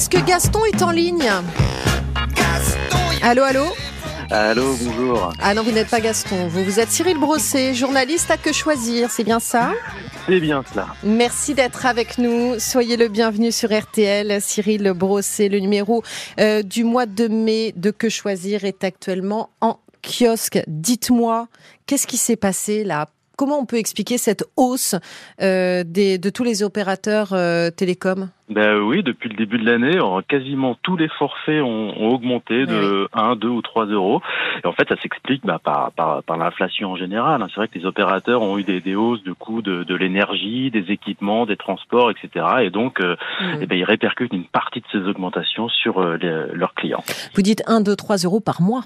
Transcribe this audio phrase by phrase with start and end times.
[0.00, 1.30] Est-ce que Gaston est en ligne
[3.20, 3.66] Allô, allô
[4.30, 5.30] Allô, bonjour.
[5.38, 6.48] Ah non, vous n'êtes pas Gaston.
[6.48, 9.74] Vous, vous êtes Cyril Brosset, journaliste à Que Choisir, c'est bien ça
[10.24, 10.86] C'est bien cela.
[11.02, 12.58] Merci d'être avec nous.
[12.58, 14.40] Soyez le bienvenu sur RTL.
[14.40, 16.02] Cyril Brosset, le numéro
[16.40, 20.62] euh, du mois de mai de Que Choisir est actuellement en kiosque.
[20.66, 21.46] Dites-moi,
[21.84, 23.06] qu'est-ce qui s'est passé là
[23.40, 24.94] Comment on peut expliquer cette hausse
[25.40, 28.28] euh, des, de tous les opérateurs euh, télécoms?
[28.50, 33.08] Ben oui, depuis le début de l'année, quasiment tous les forfaits ont, ont augmenté de
[33.14, 34.20] 1, 2 ou 3 euros.
[34.62, 37.40] Et en fait, ça s'explique bah, par, par, par l'inflation en général.
[37.40, 37.46] hein.
[37.48, 40.70] C'est vrai que les opérateurs ont eu des, des hausses de coûts de, de l'énergie,
[40.70, 42.44] des équipements, des transports, etc.
[42.64, 43.16] Et donc, euh,
[43.62, 47.02] eh ben, ils répercutent une partie de ces augmentations sur les- leurs clients.
[47.34, 48.82] Vous dites 1, 2, 3 euros par mois.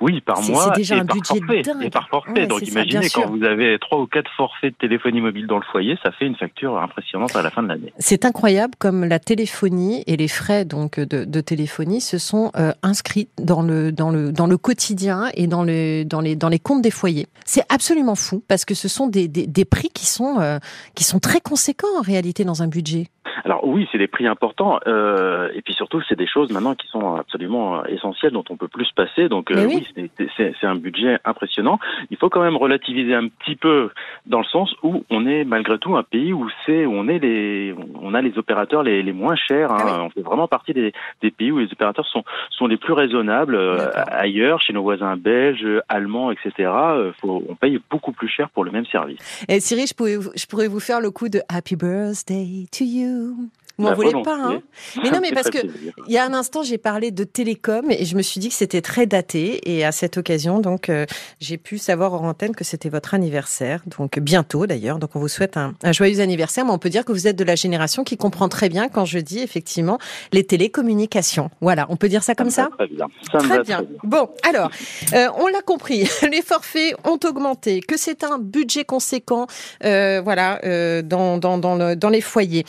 [0.00, 1.62] Oui, par mois c'est déjà et un par budget forfait.
[1.62, 1.82] dingue.
[1.84, 2.32] Et par forfait.
[2.32, 3.22] Ouais, donc ça, imaginez sûr.
[3.22, 6.26] quand vous avez trois ou quatre forfaits de téléphonie mobile dans le foyer, ça fait
[6.26, 7.92] une facture impressionnante à la fin de l'année.
[7.98, 12.72] C'est incroyable comme la téléphonie et les frais donc de, de téléphonie se sont euh,
[12.82, 16.58] inscrits dans le dans le dans le quotidien et dans le dans les dans les
[16.58, 17.26] comptes des foyers.
[17.44, 20.58] C'est absolument fou parce que ce sont des des, des prix qui sont euh,
[20.94, 23.08] qui sont très conséquents en réalité dans un budget.
[23.44, 26.86] Alors oui, c'est des prix importants, euh, et puis surtout c'est des choses maintenant qui
[26.86, 29.28] sont absolument euh, essentielles dont on peut plus se passer.
[29.28, 29.83] Donc oui.
[29.96, 31.78] Oui, c'est- un budget impressionnant.
[32.10, 33.90] Il faut quand même relativiser un petit peu
[34.26, 37.74] dans le sens où on est malgré tout un pays où c'est on est les
[38.00, 39.70] on a les opérateurs les, les moins chers.
[39.70, 39.78] hein.
[39.80, 40.06] Ah oui.
[40.06, 43.54] On fait vraiment partie des, des pays où les opérateurs sont sont les plus raisonnables.
[43.56, 46.52] Euh, ailleurs, chez nos voisins belges, allemands, etc.
[46.58, 49.18] euh, faut, on paye beaucoup plus cher pour le même service.
[49.48, 52.84] Et Cyril, je pourrais vous- je pourrais vous faire le coup de Happy Birthday to
[52.84, 53.36] you?
[53.78, 54.62] Vous m'en voulez pas hein?
[55.02, 55.92] Mais non, mais parce que plaisir.
[56.06, 58.54] Il y a un instant, j'ai parlé de télécom et je me suis dit que
[58.54, 59.60] c'était très daté.
[59.70, 61.06] Et à cette occasion, donc, euh,
[61.40, 64.98] j'ai pu savoir hors antenne que c'était votre anniversaire, donc bientôt d'ailleurs.
[64.98, 66.64] Donc, on vous souhaite un, un joyeux anniversaire.
[66.64, 69.04] Mais on peut dire que vous êtes de la génération qui comprend très bien quand
[69.04, 69.98] je dis effectivement
[70.32, 71.50] les télécommunications.
[71.60, 72.68] Voilà, on peut dire ça comme ça.
[72.78, 73.06] Très bien.
[73.32, 73.56] Ça Très bien.
[73.56, 73.84] très bien.
[74.04, 74.70] Bon, alors,
[75.14, 79.46] euh, on l'a compris, les forfaits ont augmenté, que c'est un budget conséquent,
[79.84, 80.60] euh, voilà,
[81.02, 82.64] dans, dans, dans, le- dans les foyers.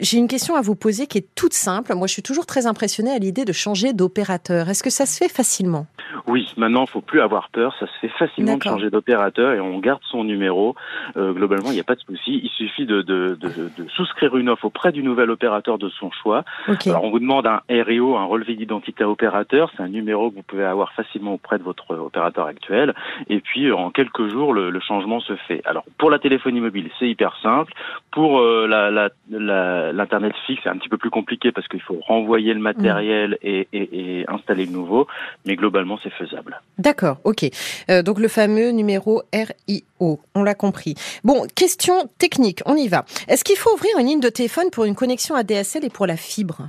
[0.00, 1.94] J'ai une question à vous poser qui est toute simple.
[1.94, 4.68] Moi, je suis toujours très impressionnée à l'idée de changer d'opérateur.
[4.68, 5.86] Est-ce que ça se fait facilement?
[6.26, 7.76] Oui, maintenant, il faut plus avoir peur.
[7.78, 10.74] Ça se fait facilement de changer d'opérateur et on garde son numéro.
[11.16, 12.40] Euh, globalement, il n'y a pas de souci.
[12.42, 13.48] Il suffit de, de, de,
[13.78, 16.42] de souscrire une offre auprès du nouvel opérateur de son choix.
[16.90, 19.70] Alors, on vous demande un RIO, un relevé d'identité opérateur.
[19.76, 22.94] C'est un numéro que vous pouvez avoir facilement auprès de votre opérateur actuel.
[23.28, 25.62] Et puis, euh, en quelques jours, le, le changement se fait.
[25.66, 27.72] Alors, pour la téléphonie mobile, c'est hyper simple.
[28.10, 31.80] Pour euh, la, la, la- l'internet fixe, c'est un petit peu plus compliqué parce qu'il
[31.80, 35.06] faut renvoyer le matériel et, et, et installer le nouveau.
[35.44, 36.60] Mais globalement, c'est faisable.
[36.78, 37.44] D'accord, ok.
[37.90, 40.94] Euh, donc le fameux numéro RIO, on l'a compris.
[41.24, 43.04] Bon, question technique, on y va.
[43.28, 46.16] Est-ce qu'il faut ouvrir une ligne de téléphone pour une connexion ADSL et pour la
[46.16, 46.68] fibre?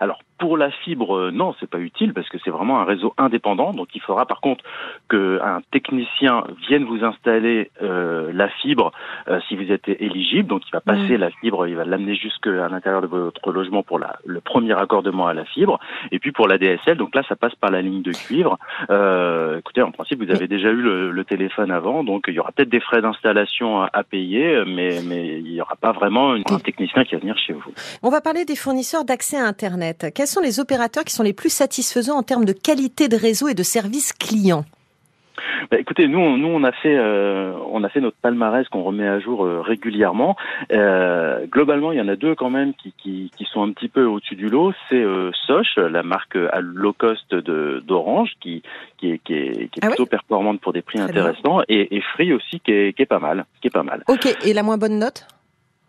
[0.00, 3.14] Alors pour la fibre, euh, non, c'est pas utile parce que c'est vraiment un réseau
[3.16, 3.70] indépendant.
[3.72, 4.64] Donc il faudra par contre
[5.08, 8.90] qu'un technicien vienne vous installer euh, la fibre
[9.28, 10.48] euh, si vous êtes éligible.
[10.48, 14.00] Donc il va passer la fibre, il va l'amener jusqu'à l'intérieur de votre logement pour
[14.00, 15.78] la, le premier raccordement à la fibre.
[16.10, 18.58] Et puis pour la DSL, donc là ça passe par la ligne de cuivre.
[18.90, 22.40] Euh, écoutez, en principe vous avez déjà eu le, le téléphone avant, donc il y
[22.40, 26.34] aura peut-être des frais d'installation à, à payer, mais mais il y aura pas vraiment
[26.34, 27.72] une- un technicien qui va venir chez vous.
[28.02, 30.06] On va parler des fournisseurs d'accès à Internet.
[30.32, 33.54] Sont les opérateurs qui sont les plus satisfaisants en termes de qualité de réseau et
[33.54, 34.64] de service client
[35.70, 38.82] Bah, écoutez, nous, on- nous, on a fait, euh, on a fait notre palmarès qu'on
[38.82, 40.36] remet à jour euh, régulièrement.
[40.72, 43.88] Euh, globalement, il y en a deux quand même qui, qui, qui sont un petit
[43.88, 44.72] peu au-dessus du lot.
[44.88, 45.04] C'est
[45.46, 48.62] Soch, la marque à low cost d'Orange, qui,
[48.98, 51.96] qui est, qui est, qui est Ah plutôt performante pour des prix Très intéressants, et,
[51.96, 54.02] et Free aussi, qui est, qui est pas mal, qui est pas mal.
[54.08, 55.26] Ok, et la moins bonne note?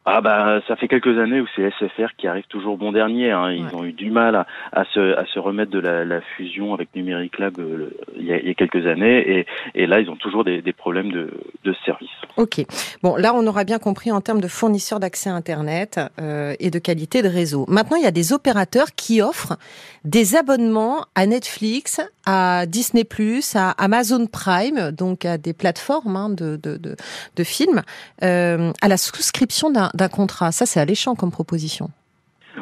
[0.06, 3.32] Ah bah, ça fait quelques années où c'est SFR qui arrive toujours bon dernier.
[3.32, 3.52] Hein.
[3.52, 3.74] Ils Ouais.
[3.76, 6.94] ont eu du mal à, à se, à se remettre de la, la fusion avec
[6.94, 10.02] Numérique Lab euh, le- il, y a, il y a quelques années, et, et là,
[10.02, 11.30] ils ont toujours des, des problèmes de,
[11.64, 12.10] de service.
[12.36, 12.62] Ok.
[13.02, 16.70] Bon, là, on aura bien compris en termes de fournisseurs d'accès à Internet euh, et
[16.70, 17.66] de qualité de réseau.
[17.70, 19.58] Maintenant, il y a des opérateurs qui offrent
[20.04, 23.08] des abonnements à Netflix, à Disney+,
[23.56, 26.96] à Amazon Prime, donc à des plateformes hein, de, de, de,
[27.36, 27.82] de films,
[28.24, 30.52] euh, à la souscription d'un d'un contrat.
[30.52, 31.90] Ça, c'est alléchant comme proposition.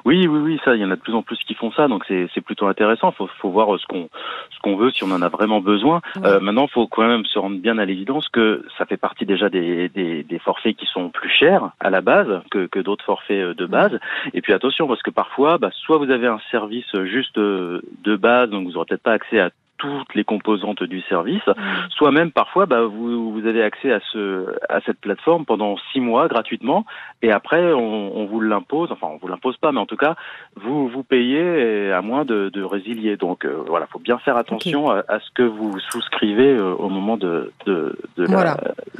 [0.05, 1.89] Oui, oui, oui, ça, il y en a de plus en plus qui font ça,
[1.89, 3.11] donc c'est plutôt intéressant.
[3.11, 4.09] Faut, faut voir euh, ce qu'on
[4.49, 6.01] ce qu'on veut, si on en a vraiment besoin.
[6.15, 6.27] Ouais.
[6.27, 9.49] Euh, maintenant, faut quand même se rendre bien à l'évidence que ça fait partie déjà
[9.49, 13.43] des, des, des forfaits qui sont plus chers à la base que, que d'autres forfaits
[13.43, 13.99] euh, de base.
[14.33, 18.15] Et puis attention, parce que parfois, bah, soit vous avez un service juste euh, de
[18.15, 19.49] base, donc vous n'aurez peut-être pas accès à
[19.81, 21.53] toutes les composantes du service, mmh.
[21.89, 25.99] soit même parfois bah, vous, vous avez accès à ce à cette plateforme pendant six
[25.99, 26.85] mois gratuitement
[27.21, 30.15] et après on, on vous l'impose, enfin on vous l'impose pas, mais en tout cas
[30.55, 33.17] vous vous payez à moins de, de résilier.
[33.17, 36.89] Donc euh, voilà, faut bien faire attention à, à, ce que vous souscrivez euh, au
[36.89, 38.27] moment de de, de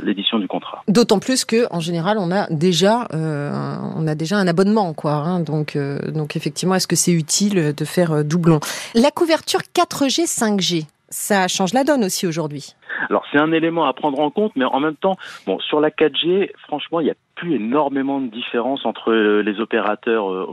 [0.04, 0.84] l'édition du contrat.
[0.88, 3.52] D'autant plus que en général on a déjà euh,
[3.96, 7.74] on a déjà un abonnement quoi, hein, donc euh, donc effectivement est-ce que c'est utile
[7.76, 8.60] de faire doublon?
[8.96, 10.71] La couverture 4G 5G
[11.10, 12.76] ça change la donne aussi aujourd'hui.
[13.10, 15.90] Alors c'est un élément à prendre en compte, mais en même temps, bon, sur la
[15.90, 20.46] 4G, franchement, il y a plus énormément de différence entre euh, les opérateurs euh,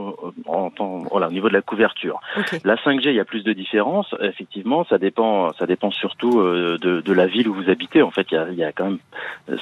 [1.11, 2.19] voilà, au niveau de la couverture.
[2.65, 4.15] La 5G, il y a plus de différence.
[4.23, 8.01] Effectivement, ça dépend, ça dépend surtout euh, de, de la ville où vous habitez.
[8.01, 8.99] En fait, il y, a, il y a quand même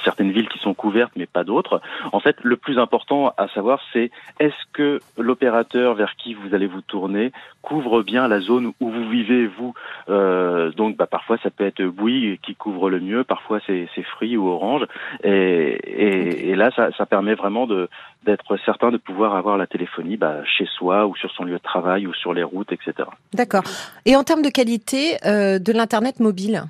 [0.05, 1.81] certaines villes qui sont couvertes, mais pas d'autres.
[2.13, 4.09] En fait, le plus important à savoir, c'est
[4.39, 9.09] est-ce que l'opérateur vers qui vous allez vous tourner couvre bien la zone où vous
[9.09, 9.73] vivez vous?
[10.09, 14.37] Euh, donc, bah, parfois, ça peut être Bouygues qui couvre le mieux, parfois c'est Free
[14.37, 14.85] ou Orange,
[15.25, 17.89] et, et, et là, ça, ça permet vraiment de
[18.25, 21.63] d'être certain de pouvoir avoir la téléphonie bah, chez soi ou sur son lieu de
[21.63, 23.07] travail ou sur les routes, etc.
[23.33, 23.63] D'accord.
[24.05, 26.63] Et en termes de qualité euh, de l'internet mobile?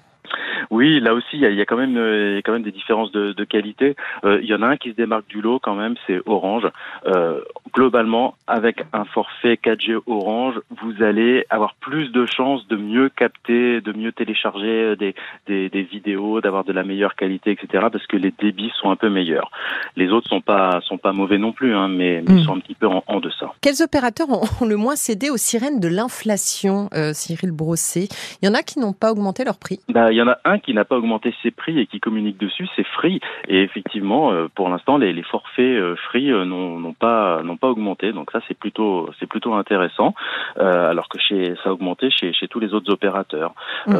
[0.71, 2.71] Oui, là aussi, il y a, quand même, euh, il y a quand même des
[2.71, 3.95] différences de, de qualité.
[4.25, 6.67] Euh, il y en a un qui se démarque du lot quand même, c'est Orange.
[7.05, 7.41] Euh,
[7.73, 13.81] globalement, avec un forfait 4G Orange, vous allez avoir plus de chances de mieux capter,
[13.81, 15.15] de mieux télécharger des,
[15.47, 17.87] des, des vidéos, d'avoir de la meilleure qualité, etc.
[17.91, 19.51] Parce que les débits sont un peu meilleurs.
[19.95, 22.43] Les autres sont pas sont pas mauvais non plus, hein, mais, mais hmm.
[22.43, 23.53] sont un petit peu en, en, deçà.
[23.61, 28.07] Quels opérateurs ont le moins cédé aux sirènes de l'inflation, euh, Cyril Brossé?
[28.41, 29.79] Il y en a qui n'ont pas augmenté leur prix?
[29.89, 32.37] Bah, il y en a un qui n'a pas augmenté ses prix et qui communique
[32.37, 33.19] dessus, c'est Free.
[33.47, 37.67] Et effectivement, euh, pour l'instant, les, les, forfaits euh, Free euh, n'ont pas n'ont pas
[37.67, 38.13] augmenté.
[38.13, 40.13] Donc ça, c'est plutôt c'est plutôt intéressant.
[40.57, 43.53] alors que chez ça a augmenté chez, chez tous les autres opérateurs.
[43.87, 43.95] Mm.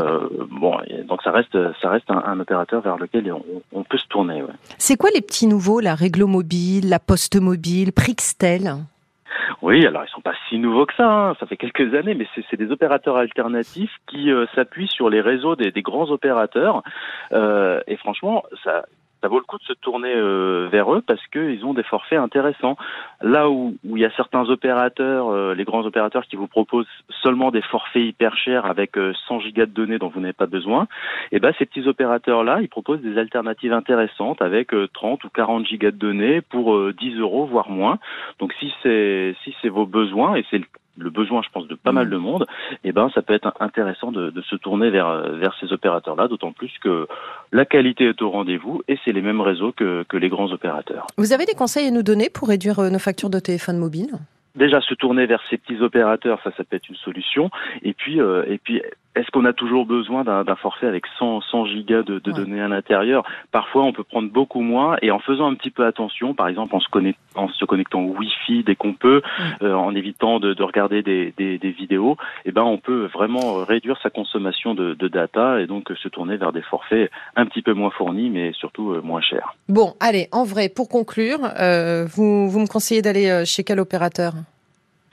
[0.52, 0.78] bon,
[1.08, 3.44] donc ça reste ça reste un, opérateur vers lequel on,
[3.74, 4.42] on peut se tourner.
[4.42, 4.54] Ouais.
[4.78, 8.76] C'est quoi les petits nouveaux, la Réglo Mobile, la Poste Mobile, Prixtel?
[9.62, 11.36] Oui, alors ils sont pas si nouveaux que ça, hein.
[11.40, 15.56] ça fait quelques années, mais c'est des opérateurs alternatifs qui euh, s'appuient sur les réseaux
[15.56, 16.84] des, grands opérateurs.
[17.32, 18.86] Euh, et franchement, ça,
[19.22, 22.20] ça vaut le coup de se tourner euh, vers eux parce qu'ils ont des forfaits
[22.20, 22.78] intéressants.
[23.22, 26.88] Là où, où il y a certains opérateurs, euh, les grands opérateurs qui vous proposent
[27.24, 30.46] seulement des forfaits hyper chers avec 100 euh, gigas de données dont vous n'avez pas
[30.46, 30.84] besoin,
[31.32, 35.66] et eh ben ces petits opérateurs-là, ils proposent des alternatives intéressantes avec 30 ou 40
[35.66, 38.00] gigas de données pour 10 euros voire moins.
[38.40, 40.62] Donc si c'est si c'est vos besoins et c'est
[40.98, 42.12] le besoin, je pense, de pas mal mm.
[42.12, 42.46] de monde,
[42.84, 46.52] eh ben, ça peut être intéressant de, de se tourner vers, vers ces opérateurs-là, d'autant
[46.52, 47.08] plus que
[47.52, 51.08] la qualité est au rendez-vous et c'est les mêmes réseaux que, que les grands opérateurs.
[51.18, 54.12] Vous avez des conseils à nous donner pour réduire euh, nos factures de téléphone mobile?
[54.56, 57.52] Déjà, se tourner vers ces petits opérateurs, ça, ça peut être une solution.
[57.84, 58.82] Et puis, euh, et puis
[59.18, 62.68] est-ce qu'on a toujours besoin d'un forfait avec 100, 100 gigas de, de données à
[62.68, 63.24] l'intérieur?
[63.52, 66.76] Parfois, on peut prendre beaucoup moins et en faisant un petit peu attention, par exemple
[66.76, 69.22] en se, connect, en se connectant au Wi-Fi dès qu'on peut,
[69.62, 73.56] euh, en évitant de, de regarder des, des, des, vidéos, eh ben on peut vraiment
[73.64, 77.62] réduire sa consommation de, de, data et donc se tourner vers des forfaits un petit
[77.62, 79.56] peu moins fournis, mais surtout euh, moins chers.
[79.70, 83.80] Bon, allez, en vrai, pour conclure, euh, vous, vous me conseillez d'aller euh, chez quel
[83.80, 84.34] opérateur?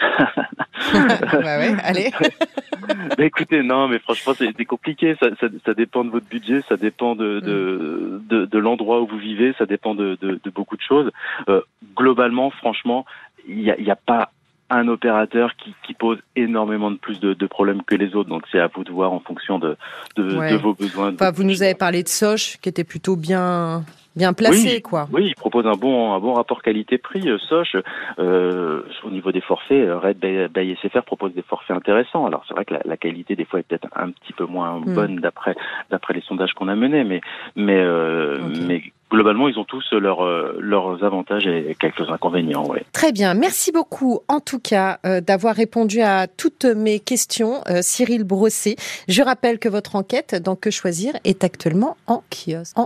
[0.92, 2.10] Bah ouais, allez.
[3.18, 5.16] écoutez, non, mais franchement, c'est compliqué.
[5.20, 8.26] Ça, ça, ça, dépend de votre budget, ça dépend de, de, mm.
[8.28, 11.10] de, de l'endroit où vous vivez, ça dépend de, de, de beaucoup de choses.
[11.48, 11.60] Euh,
[11.96, 13.04] globalement, franchement,
[13.48, 14.30] il n'y a, y a pas
[14.70, 18.30] un opérateur qui, qui, pose énormément de plus de, de problèmes que les autres.
[18.30, 19.76] Donc c'est à vous de voir en fonction de,
[20.16, 21.12] de, de vos besoins.
[21.12, 23.84] Enfin, vous nous avez parlé de Soch, qui était plutôt bien
[24.16, 25.08] bien placé, oui, quoi.
[25.12, 27.28] Oui, il propose un bon, un bon rapport qualité-prix.
[27.28, 27.76] Euh, Soch,
[28.18, 32.26] euh, au niveau des forfaits, euh, Red by, SFR propose des forfaits intéressants.
[32.26, 34.80] Alors c'est vrai que la, la, qualité des fois est peut-être un petit peu moins
[34.80, 34.94] hmm.
[34.94, 35.54] bonne d'après
[35.90, 37.20] d'après les sondages qu'on a menés, mais
[37.56, 38.60] mais euh, okay.
[38.66, 38.82] mais
[39.14, 42.66] globalement, ils ont tous leur, euh, leurs avantages et quelques inconvénients.
[42.66, 42.84] Ouais.
[42.92, 43.34] Très bien.
[43.34, 48.76] Merci beaucoup, en tout cas, euh, d'avoir répondu à toutes mes questions, euh, Cyril Brossé.
[49.08, 52.76] Je rappelle que votre enquête dans Que choisir est actuellement en kiosque.
[52.76, 52.82] En